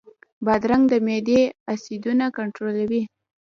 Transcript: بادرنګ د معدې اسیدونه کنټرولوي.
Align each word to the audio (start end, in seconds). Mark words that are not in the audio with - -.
بادرنګ 0.45 0.83
د 0.91 0.93
معدې 1.05 1.41
اسیدونه 1.73 2.25
کنټرولوي. 2.37 3.01